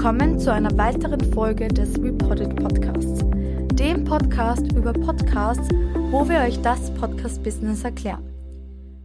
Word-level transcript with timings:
willkommen 0.00 0.38
zu 0.38 0.50
einer 0.50 0.74
weiteren 0.78 1.20
Folge 1.34 1.68
des 1.68 1.94
Reported 1.98 2.56
Podcasts, 2.56 3.20
dem 3.74 4.02
Podcast 4.04 4.72
über 4.72 4.94
Podcasts, 4.94 5.68
wo 6.10 6.26
wir 6.26 6.38
euch 6.38 6.58
das 6.62 6.90
Podcast-Business 6.94 7.84
erklären. 7.84 8.24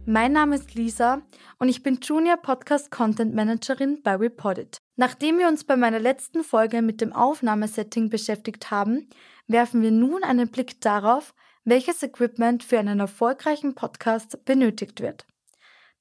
Mein 0.06 0.32
Name 0.32 0.56
ist 0.56 0.74
Lisa 0.74 1.20
und 1.58 1.68
ich 1.68 1.82
bin 1.82 1.98
Junior 2.00 2.38
Podcast 2.38 2.90
Content 2.90 3.34
Managerin 3.34 4.00
bei 4.02 4.14
Reported. 4.14 4.78
Nachdem 4.96 5.36
wir 5.36 5.48
uns 5.48 5.64
bei 5.64 5.76
meiner 5.76 6.00
letzten 6.00 6.42
Folge 6.42 6.80
mit 6.80 7.02
dem 7.02 7.12
Aufnahmesetting 7.12 8.08
beschäftigt 8.08 8.70
haben, 8.70 9.10
werfen 9.48 9.82
wir 9.82 9.90
nun 9.90 10.24
einen 10.24 10.48
Blick 10.48 10.80
darauf, 10.80 11.34
welches 11.64 12.02
Equipment 12.02 12.64
für 12.64 12.78
einen 12.78 13.00
erfolgreichen 13.00 13.74
Podcast 13.74 14.46
benötigt 14.46 15.02
wird. 15.02 15.26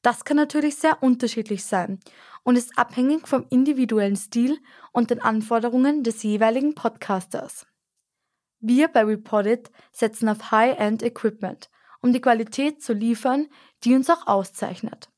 Das 0.04 0.23
kann 0.23 0.38
natürlich 0.38 0.77
sehr 0.77 1.04
unterschiedlich 1.04 1.66
sein 1.66 2.00
und 2.45 2.55
ist 2.55 2.77
abhängig 2.77 3.27
vom 3.27 3.45
individuellen 3.49 4.16
Stil 4.16 4.58
und 4.94 5.09
den 5.09 5.22
Anforderungen 5.22 6.03
des 6.03 6.23
jeweiligen 6.23 6.76
Podcasters. 6.76 7.67
Wir 8.62 8.88
bei 8.88 9.03
Reported 9.03 9.70
setzen 9.91 10.30
auf 10.30 10.52
High-End 10.52 11.03
Equipment, 11.03 11.70
um 12.02 12.13
die 12.13 12.22
Qualität 12.22 12.81
zu 12.81 12.94
liefern, 12.94 13.48
die 13.84 13.94
uns 13.94 14.09
auch 14.09 14.27
auszeichnet. 14.27 15.09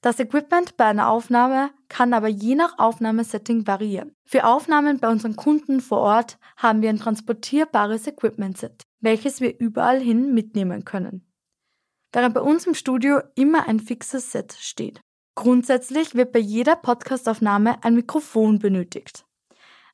Das 0.00 0.20
Equipment 0.20 0.76
bei 0.76 0.84
einer 0.84 1.08
Aufnahme 1.08 1.70
kann 1.88 2.14
aber 2.14 2.28
je 2.28 2.54
nach 2.54 2.78
Aufnahmesetting 2.78 3.66
variieren. 3.66 4.14
Für 4.24 4.44
Aufnahmen 4.44 5.00
bei 5.00 5.08
unseren 5.08 5.34
Kunden 5.34 5.80
vor 5.80 5.98
Ort 5.98 6.38
haben 6.56 6.80
wir 6.80 6.90
ein 6.90 7.00
transportierbares 7.00 8.06
Equipment-Set, 8.06 8.84
welches 9.00 9.40
wir 9.40 9.58
überall 9.58 9.98
hin 9.98 10.32
mitnehmen 10.32 10.84
können 10.84 11.26
während 12.12 12.34
bei 12.34 12.40
uns 12.40 12.66
im 12.66 12.74
Studio 12.74 13.20
immer 13.34 13.68
ein 13.68 13.80
fixes 13.80 14.32
Set 14.32 14.52
steht. 14.58 15.00
Grundsätzlich 15.40 16.14
wird 16.14 16.30
bei 16.32 16.38
jeder 16.38 16.76
Podcastaufnahme 16.76 17.82
ein 17.82 17.94
Mikrofon 17.94 18.58
benötigt. 18.58 19.24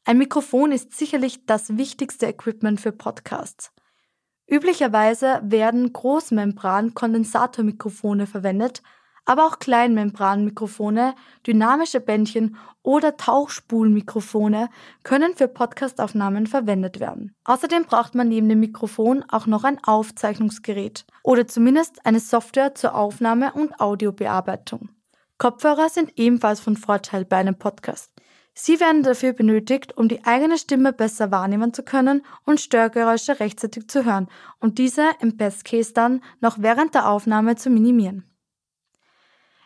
Ein 0.05 0.19
Mikrofon 0.19 0.73
ist 0.73 0.99
sicherlich 0.99 1.47
das 1.47 1.77
wichtigste 1.77 2.27
Equipment 2.27 2.81
für 2.81 2.91
Podcasts. 2.91 3.71
Üblicherweise 4.51 5.41
werden 5.45 5.93
Großmembran-Kondensatormikrofone 5.93 8.27
verwendet, 8.27 8.83
aber 9.25 9.47
auch 9.47 9.61
Kleinmembranmikrofone, 9.61 11.15
dynamische 11.47 12.01
Bändchen 12.01 12.57
oder 12.83 13.17
Tauchspulmikrofone 13.17 14.69
können 15.05 15.37
für 15.37 15.47
Podcastaufnahmen 15.47 16.49
verwendet 16.49 16.99
werden. 16.99 17.37
Außerdem 17.45 17.85
braucht 17.85 18.17
man 18.17 18.31
neben 18.31 18.49
dem 18.49 18.59
Mikrofon 18.59 19.25
auch 19.29 19.47
noch 19.47 19.63
ein 19.63 19.79
Aufzeichnungsgerät 19.85 21.07
oder 21.23 21.47
zumindest 21.47 22.05
eine 22.05 22.19
Software 22.19 22.75
zur 22.75 22.97
Aufnahme 22.97 23.53
und 23.53 23.79
Audiobearbeitung. 23.79 24.89
Kopfhörer 25.39 25.89
sind 25.89 26.19
ebenfalls 26.19 26.61
von 26.61 26.77
Vorteil 26.77 27.25
bei 27.25 27.37
einem 27.37 27.59
Podcast. 27.59 28.13
Sie 28.55 28.81
werden 28.81 29.03
dafür 29.03 29.35
benötigt, 29.35 29.97
um 29.99 30.09
die 30.09 30.25
eigene 30.25 30.57
Stimme 30.57 30.95
besser 30.95 31.31
wahrnehmen 31.31 31.75
zu 31.75 31.83
können 31.83 32.25
und 32.45 32.59
Störgeräusche 32.59 33.39
rechtzeitig 33.39 33.89
zu 33.89 34.07
hören 34.07 34.29
und 34.61 34.79
diese 34.79 35.11
im 35.21 35.37
Best 35.37 35.67
Case 35.67 35.93
dann 35.93 36.23
noch 36.41 36.57
während 36.59 36.95
der 36.95 37.11
Aufnahme 37.11 37.57
zu 37.57 37.69
minimieren. 37.69 38.25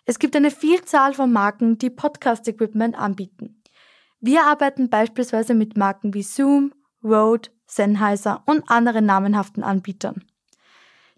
Es 0.07 0.19
gibt 0.19 0.35
eine 0.35 0.51
Vielzahl 0.51 1.15
von 1.15 1.33
Marken, 1.33 1.79
die 1.79 1.91
Podcast-Equipment 1.91 2.99
anbieten. 2.99 3.63
Wir 4.19 4.43
arbeiten 4.43 4.91
beispielsweise 4.91 5.55
mit 5.55 5.77
Marken 5.77 6.13
wie 6.13 6.25
Zoom, 6.25 6.75
Rode, 7.05 7.51
Sennheiser 7.67 8.43
und 8.47 8.69
anderen 8.69 9.07
namenhaften 9.07 9.63
Anbietern. 9.63 10.25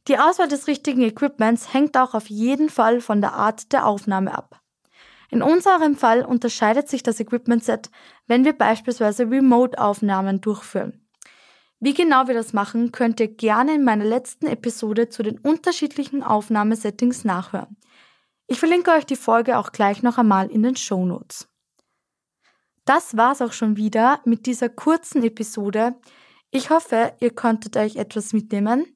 Die 0.08 0.18
Auswahl 0.18 0.48
des 0.48 0.66
richtigen 0.66 1.02
Equipments 1.02 1.72
hängt 1.72 1.96
auch 1.96 2.14
auf 2.14 2.28
jeden 2.28 2.70
Fall 2.70 3.00
von 3.00 3.20
der 3.20 3.34
Art 3.34 3.72
der 3.72 3.86
Aufnahme 3.86 4.36
ab. 4.36 4.60
In 5.30 5.42
unserem 5.42 5.96
Fall 5.96 6.24
unterscheidet 6.24 6.88
sich 6.88 7.02
das 7.02 7.20
Equipment-Set, 7.20 7.90
wenn 8.26 8.44
wir 8.44 8.52
beispielsweise 8.52 9.30
Remote-Aufnahmen 9.30 10.40
durchführen. 10.40 11.06
Wie 11.80 11.94
genau 11.94 12.28
wir 12.28 12.34
das 12.34 12.52
machen, 12.52 12.92
könnt 12.92 13.18
ihr 13.18 13.28
gerne 13.28 13.74
in 13.74 13.82
meiner 13.82 14.04
letzten 14.04 14.46
Episode 14.46 15.08
zu 15.08 15.22
den 15.22 15.38
unterschiedlichen 15.38 16.22
Aufnahmesettings 16.22 17.24
nachhören. 17.24 17.76
Ich 18.46 18.58
verlinke 18.58 18.90
euch 18.90 19.06
die 19.06 19.16
Folge 19.16 19.56
auch 19.56 19.72
gleich 19.72 20.02
noch 20.02 20.18
einmal 20.18 20.50
in 20.50 20.62
den 20.62 20.76
Show 20.76 21.04
Notes. 21.04 21.48
Das 22.84 23.16
war's 23.16 23.40
auch 23.40 23.52
schon 23.52 23.76
wieder 23.76 24.20
mit 24.24 24.46
dieser 24.46 24.68
kurzen 24.68 25.22
Episode. 25.22 25.94
Ich 26.50 26.70
hoffe, 26.70 27.14
ihr 27.20 27.34
konntet 27.34 27.76
euch 27.76 27.96
etwas 27.96 28.32
mitnehmen. 28.32 28.86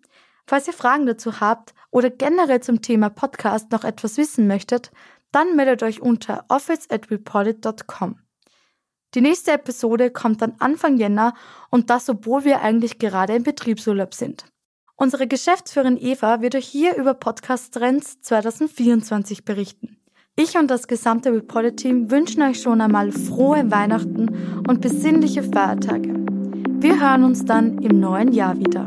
Falls 0.46 0.68
ihr 0.68 0.72
Fragen 0.72 1.06
dazu 1.06 1.40
habt 1.40 1.74
oder 1.90 2.10
generell 2.10 2.60
zum 2.60 2.82
Thema 2.82 3.10
Podcast 3.10 3.72
noch 3.72 3.84
etwas 3.84 4.16
wissen 4.16 4.46
möchtet, 4.46 4.92
dann 5.32 5.56
meldet 5.56 5.82
euch 5.82 6.00
unter 6.00 6.44
office 6.48 6.88
at 6.90 7.10
reported.com. 7.10 8.20
Die 9.14 9.20
nächste 9.20 9.52
Episode 9.52 10.10
kommt 10.10 10.42
dann 10.42 10.54
Anfang 10.58 10.98
Jänner 10.98 11.34
und 11.70 11.90
das, 11.90 12.08
obwohl 12.08 12.44
wir 12.44 12.60
eigentlich 12.60 12.98
gerade 12.98 13.34
im 13.34 13.42
Betriebsurlaub 13.42 14.14
sind. 14.14 14.44
Unsere 14.94 15.26
Geschäftsführerin 15.26 15.98
Eva 15.98 16.40
wird 16.40 16.54
euch 16.54 16.66
hier 16.66 16.96
über 16.96 17.14
Podcast 17.14 17.74
Trends 17.74 18.20
2024 18.22 19.44
berichten. 19.44 19.98
Ich 20.36 20.56
und 20.56 20.70
das 20.70 20.86
gesamte 20.86 21.32
Reporter-Team 21.32 22.10
wünschen 22.10 22.42
euch 22.42 22.60
schon 22.60 22.80
einmal 22.80 23.10
frohe 23.10 23.70
Weihnachten 23.70 24.62
und 24.68 24.80
besinnliche 24.80 25.42
Feiertage. 25.42 26.14
Wir 26.78 27.00
hören 27.00 27.24
uns 27.24 27.44
dann 27.44 27.78
im 27.78 28.00
neuen 28.00 28.32
Jahr 28.32 28.58
wieder. 28.58 28.86